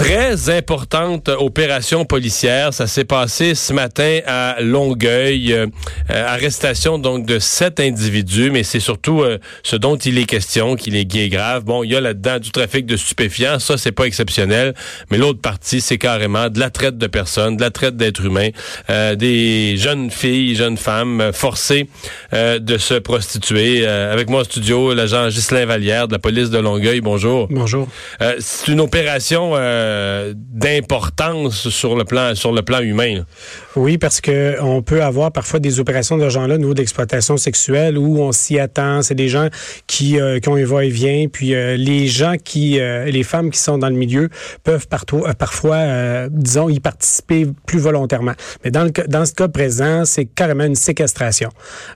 [0.00, 2.72] Très importante opération policière.
[2.72, 5.52] Ça s'est passé ce matin à Longueuil.
[5.52, 5.66] Euh,
[6.08, 10.74] euh, arrestation donc de sept individus, mais c'est surtout euh, ce dont il est question,
[10.74, 11.64] qu'il est gay grave.
[11.64, 13.58] Bon, il y a là-dedans du trafic de stupéfiants.
[13.58, 14.74] Ça, c'est pas exceptionnel.
[15.10, 18.48] Mais l'autre partie, c'est carrément de la traite de personnes, de la traite d'êtres humains,
[18.88, 21.90] des jeunes filles, jeunes femmes forcées
[22.32, 23.86] de se prostituer.
[23.86, 27.02] avec moi en studio, l'agent Ghislain Vallière de la police de Longueuil.
[27.02, 27.48] Bonjour.
[27.50, 27.86] Bonjour.
[28.38, 29.54] c'est une opération
[29.90, 33.24] euh, d'importance sur le plan sur le plan humain.
[33.76, 37.98] Oui, parce que on peut avoir parfois des opérations de genre-là au niveau d'exploitation sexuelle
[37.98, 39.02] où on s'y attend.
[39.02, 39.48] C'est des gens
[39.86, 41.26] qui, euh, qui ont un va-et-vient.
[41.30, 44.28] Puis euh, les gens qui, les femmes qui sont dans le milieu
[44.64, 48.32] peuvent parfois, parfois disons, y participer plus volontairement.
[48.64, 51.50] Mais dans, le, dans ce cas présent, c'est carrément une séquestration.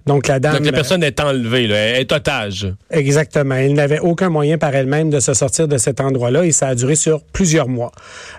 [0.07, 0.57] Donc la dame.
[0.57, 2.73] Donc la personne est enlevée, là, elle est otage.
[2.91, 3.55] Exactement.
[3.55, 6.75] Elle n'avait aucun moyen par elle-même de se sortir de cet endroit-là et ça a
[6.75, 7.74] duré sur plusieurs mois.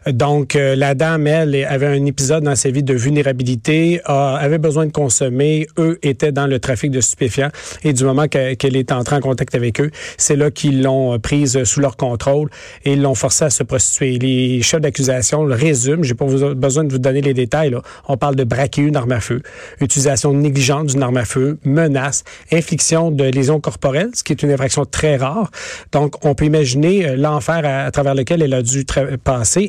[0.07, 4.85] Donc, euh, la dame, elle, avait un épisode dans sa vie de vulnérabilité, avait besoin
[4.85, 5.67] de consommer.
[5.77, 7.49] Eux étaient dans le trafic de stupéfiants.
[7.83, 11.19] Et du moment qu'elle est entrée en contact avec eux, c'est là qu'ils l'ont euh,
[11.19, 12.49] prise sous leur contrôle
[12.83, 14.17] et ils l'ont forcée à se prostituer.
[14.19, 16.03] Les chefs d'accusation le résument.
[16.03, 17.71] J'ai pas besoin de vous donner les détails.
[17.71, 17.81] Là.
[18.07, 19.41] On parle de braquer une arme à feu,
[19.81, 24.51] utilisation négligente d'une arme à feu, menace, infliction de lésions corporelles, ce qui est une
[24.51, 25.49] infraction très rare.
[25.91, 28.85] Donc, on peut imaginer euh, l'enfer à, travers lequel elle a dû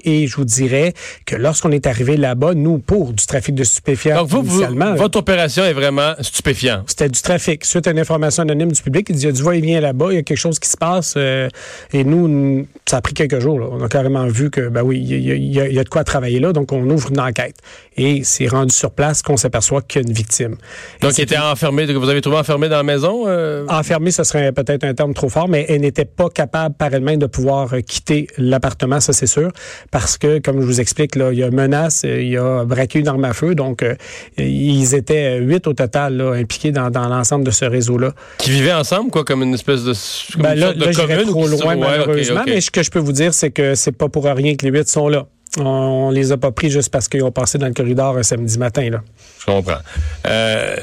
[0.04, 0.92] Et je vous dirais
[1.24, 4.62] que lorsqu'on est arrivé là-bas, nous, pour du trafic de stupéfiants, Donc, vous,
[4.96, 6.82] votre opération est vraiment stupéfiant.
[6.86, 7.64] C'était du trafic.
[7.64, 10.08] Suite à une information anonyme du public, il dit, il y a du va-et-vient là-bas,
[10.10, 11.14] il y a quelque chose qui se passe.
[11.16, 11.48] Euh,
[11.92, 13.68] et nous, ça a pris quelques jours.
[13.72, 16.52] On a carrément vu que, ben oui, il y, a, de quoi travailler là.
[16.52, 17.56] Donc, on ouvre une enquête.
[17.96, 20.56] Et c'est rendu sur place qu'on s'aperçoit qu'il y a une victime.
[21.00, 23.24] Donc, il était enfermé, vous avez trouvé enfermé dans la maison?
[23.26, 23.64] Euh?
[23.68, 27.18] Enfermé, ce serait peut-être un terme trop fort, mais elle n'était pas capable par elle-même
[27.18, 29.45] de pouvoir quitter l'appartement, ça c'est sûr,
[29.91, 32.98] parce que, comme je vous explique, là, il y a menace, il y a braqué
[32.98, 33.94] une arme à feu, donc euh,
[34.38, 38.12] ils étaient huit au total là, impliqués dans, dans l'ensemble de ce réseau-là.
[38.38, 39.93] Qui vivaient ensemble, quoi, comme une espèce de,
[40.41, 40.93] ben là, là
[41.25, 44.25] trop loin, malheureusement, mais ce que je peux vous dire, c'est que c'est pas pour
[44.25, 45.26] rien que les huit sont là.
[45.59, 48.59] On, les a pas pris juste parce qu'ils ont passé dans le corridor un samedi
[48.59, 48.91] matin.
[48.91, 49.03] Là.
[49.41, 49.78] Je comprends.
[50.26, 50.76] Euh,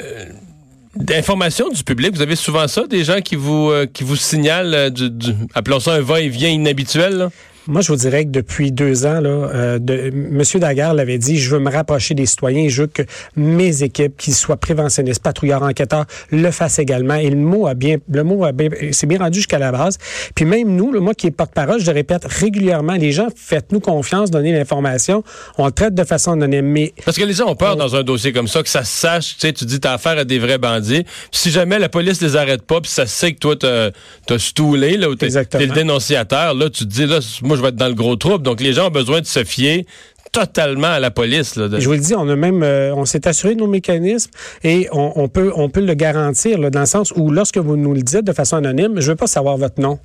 [0.96, 4.76] D'information du public, vous avez souvent ça, des gens qui vous euh, qui vous signalent,
[4.76, 7.18] euh, du, du, appelons ça un va-et-vient inhabituel.
[7.18, 7.30] Là?
[7.68, 10.42] Moi, je vous dirais que depuis deux ans, là, euh, de, M.
[10.56, 13.04] Daguerre l'avait dit, je veux me rapprocher des citoyens, je veux que
[13.38, 17.16] mes équipes, qu'ils soient préventionnistes, patrouilleurs, enquêteurs, le fassent également.
[17.16, 19.98] Et le mot a bien, le mot a bien, c'est bien rendu jusqu'à la base.
[20.36, 23.80] Puis même nous, le moi qui est porte-parole, je le répète régulièrement, les gens, faites-nous
[23.80, 25.24] confiance, donnez l'information.
[25.58, 26.66] On le traite de façon anonyme.
[26.66, 28.94] Mais Parce que les gens ont peur dans un dossier comme ça, que ça se
[28.94, 31.06] sache, tu sais, tu dis, t'as affaire à des vrais bandits.
[31.32, 33.92] si jamais la police les arrête pas, puis ça sait que toi, t'as,
[34.28, 37.20] t'as stoulé, là, ou t'es, le dénonciateur, là, tu te dis, là,
[37.56, 38.44] je vais être dans le gros trouble.
[38.44, 39.86] Donc, les gens ont besoin de se fier
[40.32, 41.54] totalement à la police.
[41.56, 44.32] Je vous le dis, on a même, euh, on s'est assuré de nos mécanismes
[44.64, 48.34] et on, peut, le garantir dans le sens où lorsque vous nous le dites de
[48.34, 50.00] façon anonyme, je veux pas savoir votre nom.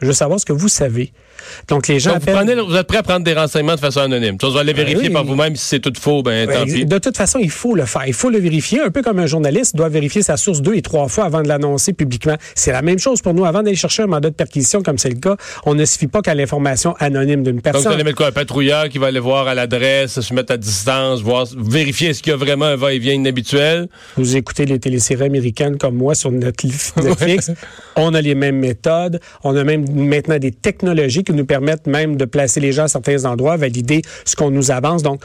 [0.00, 1.12] Je veux savoir ce que vous savez.
[1.68, 4.36] Donc, les gens vous, êtes prêt à prendre des renseignements de façon anonyme.
[4.40, 6.84] Vous allez ben vérifier par vous-même si c'est tout faux, ben, tant pis.
[6.84, 8.06] De toute façon, il faut le faire.
[8.06, 8.80] Il faut le vérifier.
[8.80, 11.48] Un peu comme un journaliste doit vérifier sa source deux et trois fois avant de
[11.48, 12.36] l'annoncer publiquement.
[12.54, 13.44] C'est la même chose pour nous.
[13.44, 16.22] Avant d'aller chercher un mandat de perquisition, comme c'est le cas, on ne suffit pas
[16.22, 17.82] qu'à l'information anonyme d'une personne.
[17.82, 18.28] Donc, vous allez mettre quoi?
[18.28, 22.22] Un patrouilleur qui va aller voir à l'adresse, se mettre à distance, voir, vérifier est-ce
[22.22, 23.88] qu'il y a vraiment un va-et-vient inhabituel?
[24.16, 26.92] Vous écoutez les téléséries américaines comme moi sur Netflix.
[27.96, 29.20] on a les mêmes méthodes.
[29.44, 32.88] On a même maintenant des technologies qui nous permettent même de placer les gens à
[32.88, 35.02] certains endroits, valider ce qu'on nous avance.
[35.02, 35.22] Donc,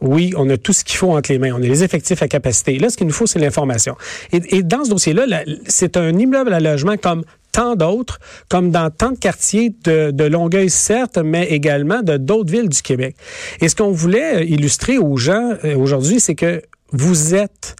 [0.00, 1.52] oui, on a tout ce qu'il faut entre les mains.
[1.52, 2.78] On a les effectifs à capacité.
[2.78, 3.96] Là, ce qu'il nous faut, c'est l'information.
[4.32, 9.10] Et, dans ce dossier-là, c'est un immeuble à logement comme tant d'autres, comme dans tant
[9.10, 13.16] de quartiers de, de Longueuil, certes, mais également de d'autres villes du Québec.
[13.60, 17.76] Et ce qu'on voulait illustrer aux gens euh, aujourd'hui, c'est que vous êtes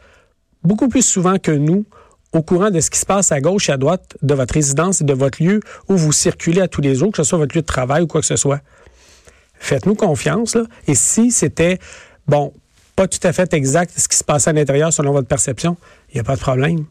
[0.63, 1.85] beaucoup plus souvent que nous
[2.33, 5.01] au courant de ce qui se passe à gauche et à droite de votre résidence
[5.01, 7.57] et de votre lieu où vous circulez à tous les jours, que ce soit votre
[7.57, 8.61] lieu de travail ou quoi que ce soit.
[9.59, 10.55] Faites-nous confiance.
[10.55, 10.63] Là.
[10.87, 11.79] Et si c'était,
[12.27, 12.53] bon,
[12.97, 15.77] pas tout à fait exact ce qui se passe à l'intérieur selon votre perception,
[16.11, 16.85] il n'y a pas de problème.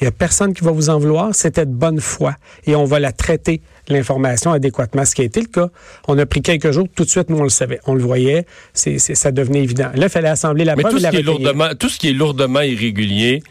[0.00, 1.34] Il n'y a personne qui va vous en vouloir.
[1.34, 2.34] C'était de bonne foi.
[2.66, 5.04] Et on va la traiter, l'information, adéquatement.
[5.04, 5.68] Ce qui a été le cas.
[6.08, 6.88] On a pris quelques jours.
[6.92, 7.78] Tout de suite, nous, on le savait.
[7.86, 8.44] On le voyait.
[8.72, 9.90] C'est, ça devenait évident.
[9.94, 12.12] Là, il fallait assembler la Mais tout, ce qui est lourdement, tout ce qui est
[12.12, 13.42] lourdement irrégulier,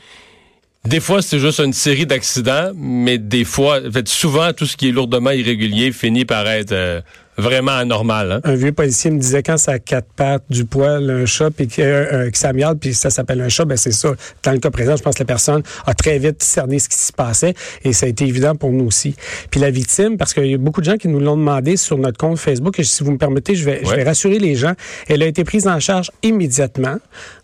[0.86, 4.92] des fois, c'est juste une série d'accidents, mais des fois, souvent, tout ce qui est
[4.92, 7.02] lourdement irrégulier finit par être euh,
[7.38, 8.32] vraiment anormal.
[8.32, 8.42] Hein?
[8.44, 11.68] Un vieux policier me disait quand ça a quatre pattes, du poil, un chat, puis
[11.68, 14.10] que, euh, ça miaule, puis ça s'appelle un chat, ben c'est ça.
[14.44, 16.98] Dans le cas présent, je pense que la personne a très vite cerné ce qui
[16.98, 17.54] se passait
[17.84, 19.16] et ça a été évident pour nous aussi.
[19.50, 21.98] Puis la victime, parce qu'il y a beaucoup de gens qui nous l'ont demandé sur
[21.98, 24.74] notre compte Facebook, et si vous me permettez, je vais, je vais rassurer les gens.
[25.08, 26.98] Elle a été prise en charge immédiatement.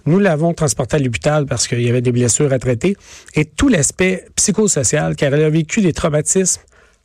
[0.06, 2.96] Nous l'avons transportée à l'hôpital parce qu'il y avait des blessures à traiter
[3.36, 6.62] et tout l'aspect psychosocial, car elle a vécu des traumatismes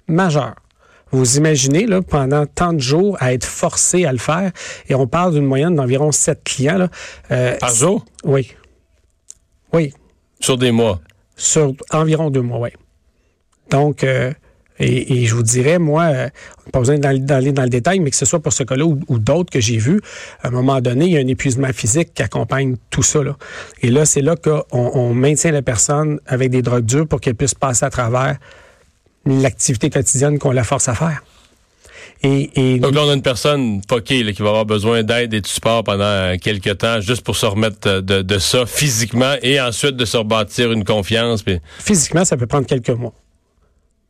[0.08, 0.54] majeurs.
[1.14, 4.50] Vous imaginez, là, pendant tant de jours, à être forcé à le faire.
[4.88, 6.76] Et on parle d'une moyenne d'environ sept clients.
[6.76, 6.88] Là.
[7.30, 8.04] Euh, Par jour?
[8.24, 8.52] Oui.
[9.72, 9.94] Oui.
[10.40, 11.00] Sur des mois?
[11.36, 12.70] Sur environ deux mois, oui.
[13.70, 14.32] Donc, euh,
[14.80, 16.28] et, je vous dirais, moi, euh,
[16.72, 17.20] pas besoin d'aller
[17.52, 20.00] dans, le détail, mais que ce soit pour ce cas-là ou, d'autres que j'ai vus,
[20.42, 23.22] à un moment donné, il y a un épuisement physique qui accompagne tout ça.
[23.22, 23.36] Là.
[23.82, 27.36] Et là, c'est là qu'on on maintient la personne avec des drogues dures pour qu'elle
[27.36, 28.36] puisse passer à travers
[29.26, 31.22] l'activité quotidienne qu'on la force à faire.
[32.22, 35.46] Et, Donc là, on a une personne poquée qui va avoir besoin d'aide et de
[35.46, 40.06] support pendant quelques temps, juste pour se remettre de, de ça physiquement et ensuite de
[40.06, 41.44] se rebâtir une confiance.
[41.80, 43.12] Physiquement, ça peut prendre quelques mois.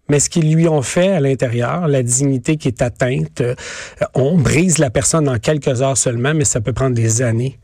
[0.08, 3.54] Mais ce qu'ils lui ont fait à l'intérieur, la dignité qui est atteinte, euh,
[4.14, 7.58] on brise la personne en quelques heures seulement, mais ça peut prendre des années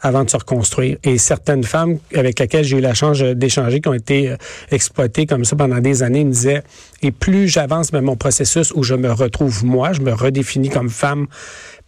[0.00, 0.96] avant de se reconstruire.
[1.04, 4.36] Et certaines femmes avec lesquelles j'ai eu la chance d'échanger, qui ont été euh,
[4.70, 6.62] exploitées comme ça pendant des années, me disaient,
[7.02, 10.90] et plus j'avance dans mon processus où je me retrouve moi, je me redéfinis comme
[10.90, 11.26] femme,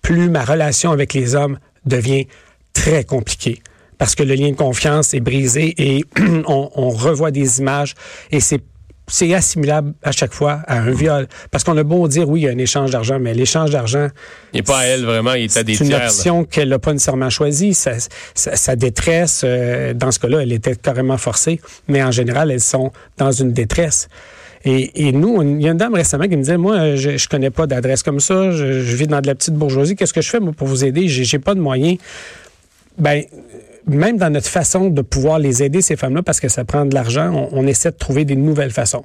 [0.01, 2.27] plus ma relation avec les hommes devient
[2.73, 3.63] très compliquée
[3.99, 6.05] parce que le lien de confiance est brisé et
[6.49, 7.95] on, on revoit des images
[8.33, 8.61] et c'est
[9.13, 11.29] c'est assimilable à chaque fois à un viol.
[11.51, 14.09] Parce qu'on a beau dire, oui, il y a un échange d'argent, mais l'échange d'argent...
[14.55, 15.87] Il n'est pas à elle vraiment, il est à des tiers.
[15.87, 17.75] C'est une option qu'elle n'a pas nécessairement choisie.
[17.75, 21.61] Sa, détresse, euh, dans ce cas-là, elle était carrément forcée.
[21.89, 24.09] Mais en général, elles sont dans une détresse.
[24.65, 27.51] Et, nous, il y a une dame récemment qui me disait, moi, je, je connais
[27.51, 30.31] pas d'adresse comme ça, je, je, vis dans de la petite bourgeoisie, qu'est-ce que je
[30.31, 31.07] fais moi, pour vous aider?
[31.09, 31.99] J'ai pas de moyens.
[32.97, 33.25] Ben,
[33.87, 36.95] même dans notre façon de pouvoir les aider, ces femmes-là, parce que ça prend de
[36.95, 39.05] l'argent, on, essaie de trouver des nouvelles façons.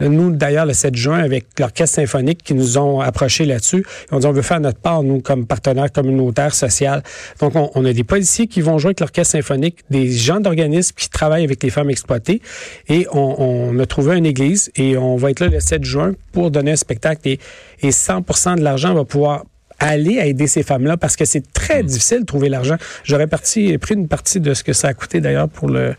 [0.00, 4.26] Nous, d'ailleurs, le 7 juin, avec l'Orchestre symphonique qui nous ont approchés là-dessus, on dit
[4.26, 7.02] on veut faire notre part, nous, comme partenaire communautaire, social.
[7.40, 11.08] Donc, on, a des policiers qui vont jouer avec l'Orchestre symphonique, des gens d'organismes qui
[11.08, 12.42] travaillent avec les femmes exploitées,
[12.88, 16.50] et on, a trouvé une église, et on va être là le 7 juin pour
[16.50, 17.38] donner un spectacle, et,
[17.82, 19.44] et 100 de l'argent va pouvoir
[19.82, 21.86] aller aider ces femmes-là parce que c'est très hmm.
[21.86, 22.76] difficile de trouver l'argent.
[23.04, 25.94] J'aurais parti, pris une partie de ce que ça a coûté d'ailleurs pour le,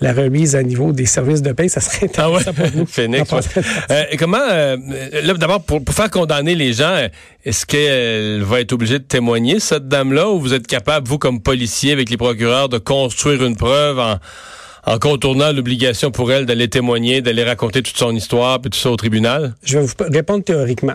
[0.00, 1.68] la remise à niveau des services de paie.
[1.68, 2.86] Ça serait ah intéressant pour nous.
[2.88, 3.30] Phoenix,
[3.90, 4.76] euh, comment, euh,
[5.22, 6.96] là, d'abord, pour, faire condamner les gens,
[7.44, 11.40] est-ce qu'elle va être obligée de témoigner, cette dame-là, ou vous êtes capable, vous, comme
[11.40, 14.18] policier, avec les procureurs, de construire une preuve en
[14.86, 18.90] en contournant l'obligation pour elle d'aller témoigner, d'aller raconter toute son histoire, puis tout ça
[18.90, 19.54] au tribunal?
[19.62, 20.92] Je vais vous répondre théoriquement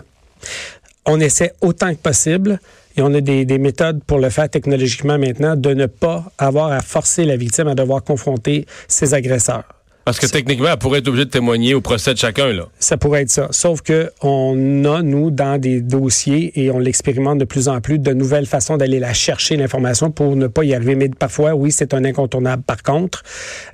[1.06, 2.60] on essaie autant que possible,
[2.96, 6.80] et on a des, méthodes pour le faire technologiquement maintenant, de ne pas avoir à
[6.80, 9.64] forcer la victime à devoir confronter ses agresseurs.
[10.04, 12.64] Parce que techniquement, elle pourrait être obligée de témoigner au procès de chacun, là.
[12.78, 13.48] Ça pourrait être ça.
[13.50, 17.98] Sauf que on a, nous, dans des dossiers, et on l'expérimente de plus en plus,
[17.98, 20.96] de nouvelles façons d'aller la chercher, l'information, pour ne pas y arriver.
[20.96, 22.62] Mais parfois, oui, c'est un incontournable.
[22.62, 23.22] Par contre,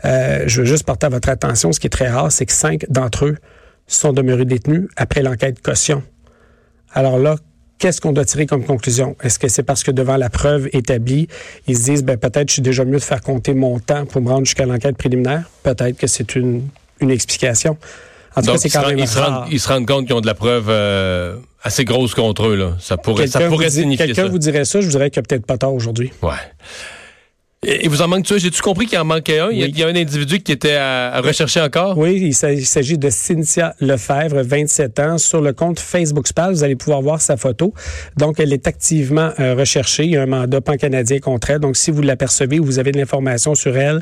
[0.04, 2.52] euh, je veux juste porter à votre attention, ce qui est très rare, c'est que
[2.52, 3.36] cinq d'entre eux
[3.86, 6.02] sont demeurés détenus après l'enquête caution.
[6.96, 7.36] Alors là,
[7.78, 9.16] qu'est-ce qu'on doit tirer comme conclusion?
[9.22, 11.28] Est-ce que c'est parce que devant la preuve établie,
[11.66, 14.22] ils se disent, ben, peut-être je suis déjà mieux de faire compter mon temps pour
[14.22, 15.42] me rendre jusqu'à l'enquête préliminaire?
[15.62, 16.62] Peut-être que c'est une,
[17.00, 17.76] une explication.
[18.34, 20.22] En tout cas, c'est quand même ils se, rendent, ils se rendent compte qu'ils ont
[20.22, 22.56] de la preuve euh, assez grosse contre eux.
[22.56, 22.72] Là.
[22.80, 25.28] Ça pourrait, ça pourrait signifier Quelqu'un vous dirait ça, je vous dirais qu'il n'y a
[25.28, 26.12] peut-être pas tort aujourd'hui.
[26.22, 26.32] Ouais.
[27.68, 29.50] Et vous en manque tu J'ai-tu compris qu'il en manquait un?
[29.50, 31.98] Il, y a, un individu qui était à, rechercher encore?
[31.98, 35.18] Oui, il s'agit de Cynthia Lefebvre, 27 ans.
[35.18, 37.74] Sur le compte Facebook SPAL, vous allez pouvoir voir sa photo.
[38.16, 40.04] Donc, elle est activement euh, recherchée.
[40.04, 41.58] Il y a un mandat pan-canadien contre elle.
[41.58, 44.00] Donc, si vous l'apercevez ou vous avez de l'information sur elle,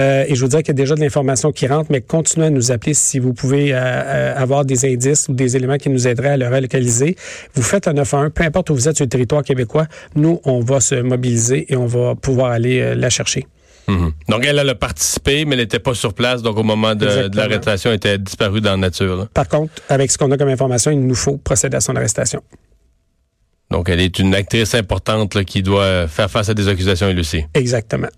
[0.00, 2.46] euh, et je vous dirais qu'il y a déjà de l'information qui rentre, mais continuez
[2.46, 6.08] à nous appeler si vous pouvez euh, avoir des indices ou des éléments qui nous
[6.08, 7.16] aideraient à le relocaliser.
[7.54, 10.60] Vous faites un 911, peu importe où vous êtes sur le territoire québécois, nous, on
[10.60, 13.46] va se mobiliser et on va pouvoir aller la chercher.
[13.88, 14.12] Mhm.
[14.28, 16.42] Donc, elle, a participé, mais elle n'était pas sur place.
[16.42, 19.28] Donc, au moment de, l'arrestation, elle était disparue dans la nature.
[19.34, 22.42] Par contre, avec ce qu'on a comme information, il nous faut procéder à son arrestation.
[23.70, 27.46] Donc, elle est une actrice importante qui doit faire face à des accusations élucides.
[27.54, 28.08] Exactement.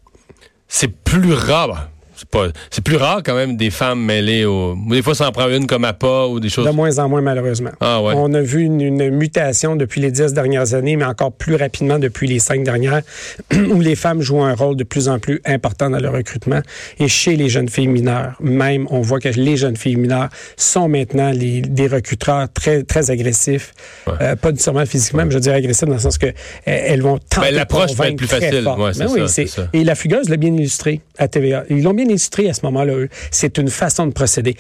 [0.69, 4.77] C'est plus rare c'est pas, c'est plus rare quand même des femmes mêlées au.
[4.89, 6.67] Des fois, ça en prend une comme pas ou des choses.
[6.67, 7.71] De moins en moins, malheureusement.
[7.81, 8.15] Ah ouais.
[8.17, 12.27] On a vu une, mutation depuis les dix dernières années, mais encore plus rapidement depuis
[12.27, 13.03] les cinq dernières,
[13.71, 16.61] où les femmes jouent un rôle de plus en plus important dans le recrutement.
[16.99, 20.89] Et chez les jeunes filles mineures, même, on voit que les jeunes filles mineures sont
[20.89, 23.73] maintenant les, des recruteurs très, très agressifs.
[24.21, 26.33] Euh, pas nécessairement physiquement, mais je dire agressifs dans le sens que euh,
[26.65, 28.67] elles vont tenter ben, L'approche va être plus facile.
[28.67, 29.69] Ouais, ben oui, ça, ça.
[29.73, 31.65] Et la fugueuse l'a bien illustré à TVA.
[31.71, 33.07] Ils l'ont bien illustré à ce moment-là.
[33.31, 34.57] C'est une façon de procéder.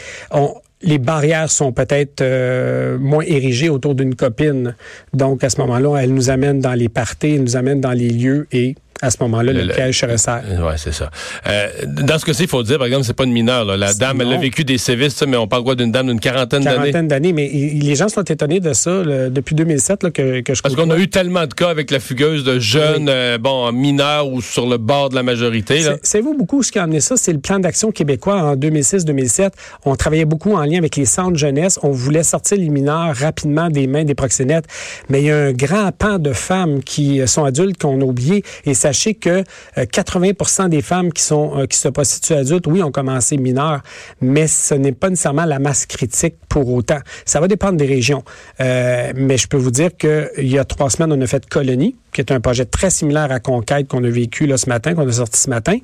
[0.82, 4.76] Les barrières sont peut-être euh, moins érigées autour d'une copine.
[5.14, 8.10] Donc, à ce moment-là, elle nous amène dans les parties, elle nous amène dans les
[8.10, 10.42] lieux et à ce moment-là, le, piège se resserre.
[10.48, 11.10] Oui, c'est ça.
[11.46, 13.64] Euh, dans ce cas-ci, il faut dire, par exemple, c'est pas une mineure.
[13.64, 13.76] Là.
[13.76, 16.62] La dame, elle a vécu des sévices, mais on parle quoi d'une dame d'une quarantaine
[16.62, 16.76] d'années?
[16.76, 20.62] Quarantaine d'années, mais les gens sont étonnés de ça depuis 2007 là, que, que je
[20.62, 24.28] Parce qu'on a eu tellement de cas avec la fugueuse de jeunes, euh, bon, mineurs
[24.28, 25.82] ou sur le bord de la majorité.
[26.02, 27.16] Savez-vous beaucoup ce qui a amené ça?
[27.16, 29.50] C'est le plan d'action québécois en 2006-2007.
[29.84, 31.78] On travaillait beaucoup en lien avec les centres jeunesse.
[31.82, 34.66] On voulait sortir les mineurs rapidement des mains des proxénètes.
[35.08, 38.44] Mais il y a un grand pan de femmes qui sont adultes qu'on a oublié
[38.64, 39.44] et sachez que
[39.76, 43.80] 80% euh, des femmes qui sont euh, qui se prostituent adultes, oui, ont commencé mineures,
[44.20, 46.98] mais ce n'est pas nécessairement la masse critique pour autant.
[47.24, 48.22] Ça va dépendre des régions.
[48.60, 51.96] Euh, mais je peux vous dire qu'il y a trois semaines, on a fait Colonie,
[52.12, 55.08] qui est un projet très similaire à Conquête qu'on a vécu là ce matin, qu'on
[55.08, 55.78] a sorti ce matin.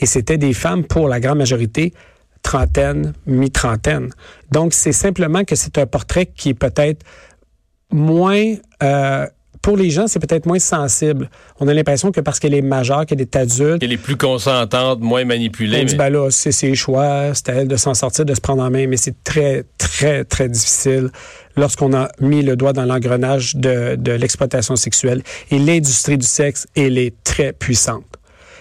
[0.00, 1.92] Et c'était des femmes, pour la grande majorité,
[2.42, 4.08] trentaine, mi-trentaine.
[4.50, 7.04] Donc, c'est simplement que c'est un portrait qui est peut-être
[7.92, 8.54] moins
[9.68, 11.28] pour les gens, c'est peut-être moins sensible.
[11.60, 13.82] On a l'impression que parce qu'elle est majeure, qu'elle est adulte.
[13.82, 15.82] Elle est plus consentante, moins manipulée.
[15.82, 18.40] On dit, ben là, c'est ses choix, c'est à elle de s'en sortir, de se
[18.40, 21.10] prendre en main, mais c'est très, très, très difficile
[21.54, 25.22] lorsqu'on a mis le doigt dans l'engrenage de, de l'exploitation sexuelle.
[25.50, 28.06] Et l'industrie du sexe, elle est très puissante.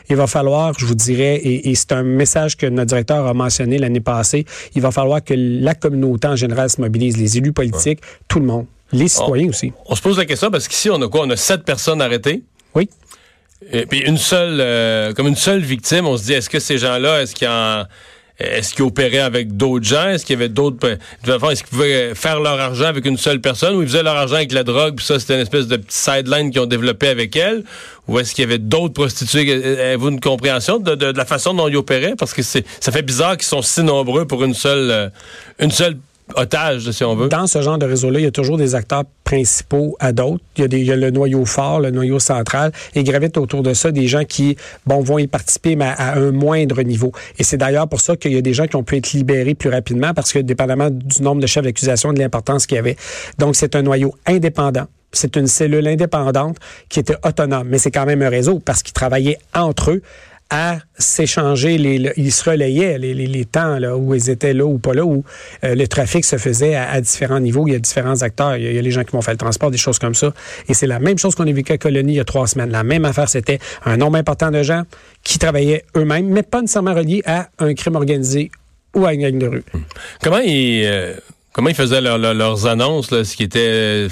[0.10, 3.34] Il va falloir, je vous dirais, et, et c'est un message que notre directeur a
[3.34, 4.44] mentionné l'année passée,
[4.76, 8.46] il va falloir que la communauté en général se mobilise, les élus politiques, tout le
[8.46, 8.66] monde.
[8.92, 9.74] Les citoyens aussi.
[9.86, 11.22] On se pose la question parce qu'ici, on a quoi?
[11.26, 12.44] On a sept personnes arrêtées.
[12.74, 12.90] Oui.
[13.72, 16.78] Et puis une seule, euh, comme une seule victime, on se dit, est-ce que ces
[16.78, 17.86] gens-là, est-ce qu'ils en,
[18.40, 20.10] est-ce qu'ils opéraient avec d'autres gens?
[20.10, 20.88] Est-ce qu'il y avait d'autres,
[21.24, 23.76] est-ce qu'ils pouvaient faire leur argent avec une seule personne?
[23.76, 25.98] Ou ils faisaient leur argent avec la drogue puis ça, c'était une espèce de petit
[25.98, 27.64] sideline qu'ils ont développé avec elle?
[28.08, 29.52] Ou est-ce qu'il y avait d'autres prostituées?
[29.52, 32.16] Avez-vous une compréhension de, de, la façon dont ils opéraient?
[32.16, 35.10] Parce que c'est, ça fait bizarre qu'ils sont si nombreux pour une seule, euh,
[35.60, 35.98] une seule
[36.36, 37.30] otage, si on veut.
[37.30, 40.44] Dans ce genre de réseau-là, il y a toujours des acteurs principaux à d'autres.
[40.58, 43.38] Il y, a des, il y a le noyau fort, le noyau central, et gravitent
[43.38, 47.12] autour de ça des gens qui, bon, vont y participer, mais à un moindre niveau.
[47.40, 49.56] Et c'est d'ailleurs pour ça qu'il y a des gens qui ont pu être libérés
[49.56, 52.98] plus rapidement, parce que dépendamment du nombre de chefs d'accusation, de l'importance qu'il y avait.
[53.38, 54.88] Donc, c'est un noyau indépendant.
[55.14, 56.58] C'est une cellule indépendante
[56.90, 60.02] qui était autonome, mais c'est quand même un réseau parce qu'ils travaillaient entre eux
[60.50, 61.76] à s'échanger,
[62.16, 65.06] ils se relayaient les, les, les, temps là, où ils étaient là ou pas là,
[65.06, 65.24] où
[65.64, 67.68] euh, le trafic se faisait à, différents niveaux.
[67.68, 68.56] Il y a différents acteurs.
[68.56, 70.34] Il y a, les gens qui vont faire le transport, des choses comme ça.
[70.70, 72.72] Et c'est la même chose qu'on a vécu à Colonie il y a trois semaines.
[72.72, 74.84] La même affaire, c'était un nombre important de gens
[75.24, 78.50] qui travaillaient eux-mêmes, mais pas nécessairement reliés à un crime organisé
[78.96, 79.64] ou à une gang de rue.
[80.24, 81.14] Comment ils, euh,
[81.52, 84.08] comment ils faisaient leurs annonces, là, ce qui était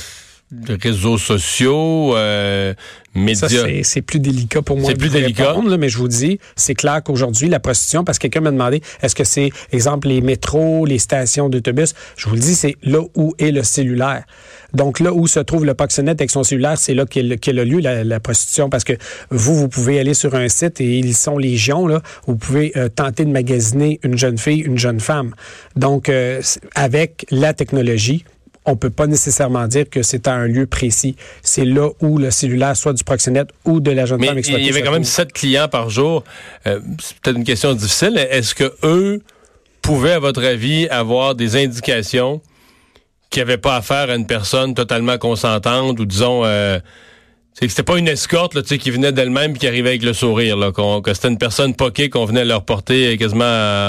[0.67, 2.73] réseaux sociaux, euh,
[3.15, 3.49] médias.
[3.83, 4.89] c'est plus délicat pour moi.
[4.89, 5.49] C'est plus délicat.
[5.49, 8.81] Répondre, mais je vous dis, c'est clair qu'aujourd'hui, la prostitution, parce que quelqu'un m'a demandé,
[9.01, 11.93] est-ce que c'est, exemple, les métros, les stations d'autobus?
[12.15, 14.23] Je vous le dis, c'est là où est le cellulaire.
[14.73, 17.79] Donc là où se trouve le proxénète avec son cellulaire, c'est là qu'est le, lieu,
[17.79, 18.93] la, prostitution, parce que
[19.31, 22.89] vous, vous pouvez aller sur un site et ils sont légion, là, vous pouvez euh,
[22.89, 25.33] tenter de magasiner une jeune fille, une jeune femme.
[25.75, 26.41] Donc, euh,
[26.75, 28.25] avec la technologie,
[28.65, 31.15] on peut pas nécessairement dire que c'est à un lieu précis.
[31.41, 34.63] C'est là où le cellulaire, soit du proxénète ou de la jeune femme exploitée.
[34.63, 36.23] Il y avait quand même sept clients par jour.
[36.67, 38.17] Euh, c'est peut-être une question difficile.
[38.17, 39.21] Est-ce que eux
[39.81, 42.41] pouvaient, à votre avis, avoir des indications
[43.29, 46.79] qu'il n'y avait pas affaire à une personne totalement consentante ou disons euh,
[47.57, 50.11] c'est que c'était pas une escorte là, qui venait d'elle-même et qui arrivait avec le
[50.11, 50.57] sourire.
[50.57, 53.45] Là, que c'était une personne poquée qu'on venait leur porter quasiment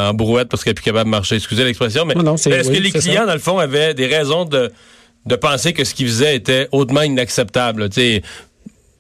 [0.09, 1.35] en brouette parce qu'elle n'est plus capable de marcher.
[1.35, 4.71] Excusez l'expression, mais est-ce que les clients, dans le fond, avaient des raisons de,
[5.27, 7.93] de penser que ce qu'ils faisaient était hautement inacceptable?
[7.93, 8.23] sais?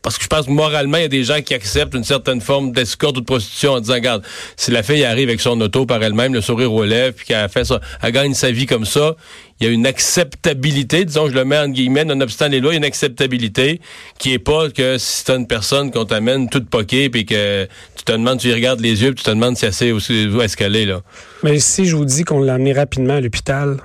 [0.06, 2.40] Parce que je pense que moralement, il y a des gens qui acceptent une certaine
[2.40, 4.22] forme d'escorte ou de prostitution en disant, regarde,
[4.56, 7.48] si la fille arrive avec son auto par elle-même, le sourire aux lèvres, puis qu'elle
[7.48, 9.16] fait ça, elle gagne sa vie comme ça,
[9.58, 12.74] il y a une acceptabilité, disons, je le mets en guillemets, nonobstant les lois, il
[12.74, 13.80] y a une acceptabilité
[14.20, 18.04] qui est pas que si t'as une personne qu'on t'amène toute poquée, puis que tu
[18.04, 19.98] te demandes, tu y regardes les yeux, puis tu te demandes si elle sait où,
[19.98, 21.00] est-ce qu'elle est, là.
[21.42, 23.78] Mais si je vous dis qu'on l'a amené rapidement à l'hôpital,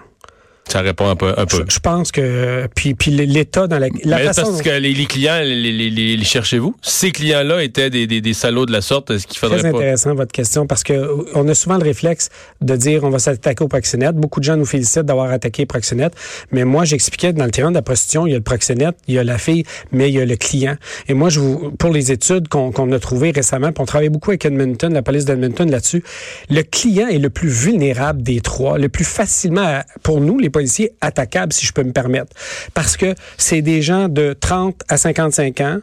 [0.72, 1.34] Ça répond un peu.
[1.38, 1.66] Un peu.
[1.68, 5.42] Je, pense que puis puis l'État dans la, la Mais parce que les, les clients
[5.42, 6.74] les, les, les cherchez-vous?
[6.82, 9.12] Ces clients-là étaient des, des, des, salauds de la sorte.
[9.12, 10.94] Est-ce qu'il faudrait Très intéressant votre question parce que
[11.36, 12.30] on a souvent le réflexe
[12.62, 14.16] de dire on va s'attaquer au proxénète.
[14.16, 16.14] Beaucoup de gens nous félicitent d'avoir attaqué le proxénète,
[16.54, 19.16] mais moi j'expliquais dans le terrain de la prostitution, il y a le proxénète, il
[19.16, 20.78] y a la fille, mais il y a le client.
[21.10, 24.08] Et moi je vous pour les études qu'on qu'on a trouvées récemment, puis on travaille
[24.08, 26.02] beaucoup avec Edmonton, la police d'Edmonton là-dessus,
[26.50, 30.92] le client est le plus vulnérable des trois, le plus facilement pour nous les policiers
[31.02, 32.34] attaquables, si je peux me permettre.
[32.76, 35.80] Parce que c'est des gens de 30 à 55 ans,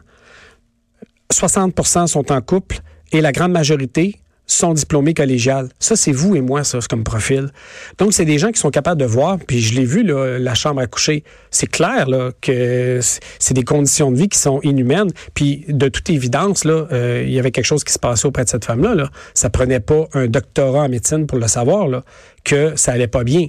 [1.33, 2.79] 60% sont en couple
[3.11, 4.19] et la grande majorité
[4.53, 5.69] sont diplômés collégiales.
[5.79, 7.49] Ça, c'est vous et moi, ça, comme profil.
[7.97, 10.55] Donc, c'est des gens qui sont capables de voir, puis je l'ai vu, là, la
[10.55, 11.23] chambre à coucher.
[11.51, 12.99] C'est clair là, que
[13.39, 15.11] c'est des conditions de vie qui sont inhumaines.
[15.33, 18.43] Puis, de toute évidence, là, euh, il y avait quelque chose qui se passait auprès
[18.43, 18.95] de cette femme-là.
[18.95, 19.09] Là.
[19.33, 22.03] Ça prenait pas un doctorat en médecine pour le savoir, là,
[22.43, 23.47] que ça allait pas bien.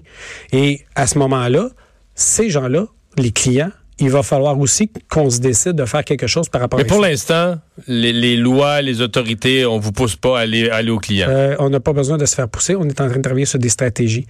[0.53, 1.71] Et à ce moment-là,
[2.15, 6.49] ces gens-là, les clients, il va falloir aussi qu'on se décide de faire quelque chose
[6.49, 10.71] par rapport Mais pour l'instant, les, lois, les autorités, on vous pousse pas à aller,
[10.71, 11.29] aller aux clients.
[11.29, 12.75] Euh, on n'a pas besoin de se faire pousser.
[12.75, 14.27] On est en train de travailler sur des stratégies.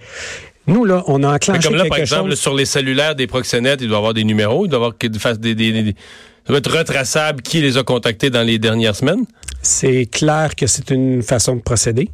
[0.67, 3.87] Nous, là, on a enclenché comme là, par exemple, sur les cellulaires des proxénètes, il
[3.87, 4.93] doit y avoir des numéros, il doit y avoir
[5.39, 5.95] des, des, des,
[6.45, 9.25] ça doit être retraçable qui les a contactés dans les dernières semaines.
[9.61, 12.09] C'est clair que c'est une façon de procéder.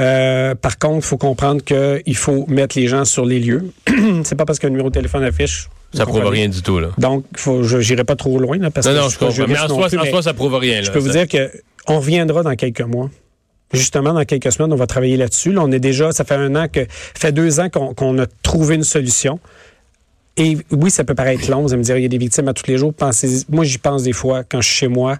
[0.00, 3.70] Euh, par contre, il faut comprendre qu'il faut mettre les gens sur les lieux.
[4.24, 6.88] c'est pas parce qu'un numéro de téléphone affiche ça prouve rien du tout, là.
[6.98, 9.46] Donc, faut, je n'irai pas trop loin, là, parce non, que non, je, comprends.
[9.46, 10.82] Mais en soi, plus, en soi, ça prouve rien, là.
[10.82, 11.50] Je peux vous dire que
[11.86, 13.10] on reviendra dans quelques mois.
[13.72, 15.52] Justement, dans quelques semaines, on va travailler là-dessus.
[15.52, 18.76] Là, on est déjà, ça fait un an que, fait deux ans qu'on a trouvé
[18.76, 19.40] une solution.
[20.36, 21.62] Et oui, ça peut paraître long.
[21.62, 22.92] Vous allez me dire, il y a des victimes à tous les jours.
[22.94, 25.18] Pensez, moi, j'y pense des fois quand je suis chez moi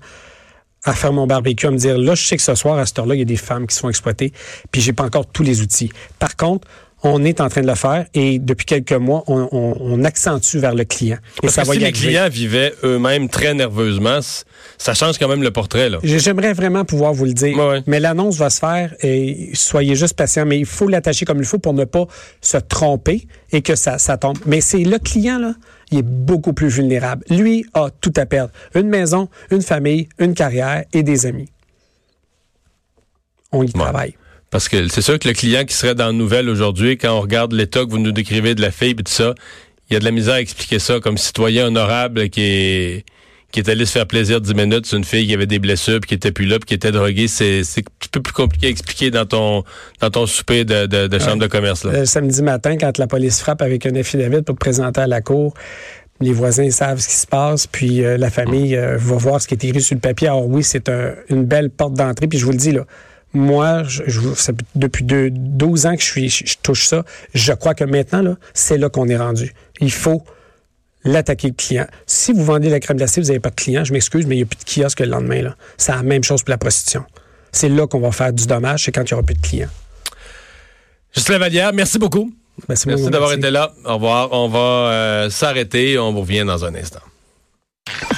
[0.84, 2.98] à faire mon barbecue, à me dire, là, je sais que ce soir, à cette
[2.98, 4.32] heure-là, il y a des femmes qui sont exploitées,
[4.70, 5.90] puis j'ai pas encore tous les outils.
[6.18, 6.68] Par contre,
[7.04, 10.84] on est en train de le faire et depuis quelques mois, on, accentue vers le
[10.84, 11.18] client.
[11.42, 14.20] Et ça va si les clients vivaient eux-mêmes très nerveusement,
[14.78, 15.90] ça change quand même le portrait.
[15.90, 15.98] là.
[16.02, 17.56] J'aimerais vraiment pouvoir vous le dire,
[17.86, 21.44] mais l'annonce va se faire et soyez juste patient, mais il faut l'attacher comme il
[21.44, 22.06] faut pour ne pas
[22.40, 24.38] se tromper et que ça, ça tombe.
[24.46, 25.54] Mais c'est le client, là,
[25.90, 27.24] il est beaucoup plus vulnérable.
[27.28, 28.50] Lui a tout à perdre.
[28.74, 31.50] Une maison, une famille, une carrière et des amis.
[33.52, 34.16] On y travaille.
[34.54, 37.20] Parce que c'est sûr que le client qui serait dans la nouvelle aujourd'hui, quand on
[37.20, 39.34] regarde l'état que vous nous décrivez de la fille et tout ça,
[39.90, 43.04] il y a de la misère à expliquer ça comme citoyen honorable qui est
[43.50, 45.98] qui est allé se faire plaisir 10 minutes sur une fille qui avait des blessures
[45.98, 48.68] puis qui était plus là puis qui était droguée, c'est c'est un peu plus compliqué
[48.68, 49.64] à expliquer dans ton
[50.00, 51.90] dans ton souper de, de, chambre de commerce là.
[51.90, 55.20] Le samedi matin quand la police frappe avec un affidavit pour te présenter à la
[55.20, 55.54] cour,
[56.20, 59.48] les voisins savent ce qui se passe, puis euh, la famille euh, va voir ce
[59.48, 60.28] qui est écrit sur le papier.
[60.28, 62.86] Alors oui, c'est un, une belle porte d'entrée, puis je vous le dis là,
[63.34, 64.02] moi, je,
[64.74, 67.04] depuis deux, 12 ans que je, suis, je, touche ça.
[67.34, 69.52] Je crois que maintenant, là, c'est là qu'on est rendu.
[69.80, 70.24] Il faut
[71.04, 71.86] l'attaquer le client.
[72.06, 74.38] Si vous vendez la crème glacée, vous n'avez pas de client, je m'excuse, mais il
[74.38, 75.42] n'y a plus de kiosque le lendemain.
[75.42, 75.56] Là.
[75.76, 77.04] C'est la même chose pour la prostitution.
[77.52, 79.68] C'est là qu'on va faire du dommage, c'est quand il n'y aura plus de clients.
[81.14, 82.32] Juste Lavalière, merci beaucoup.
[82.68, 83.72] Merci, merci d'avoir été là.
[83.84, 84.28] Au revoir.
[84.32, 85.98] On va euh, s'arrêter.
[85.98, 87.00] On vous revient dans un instant.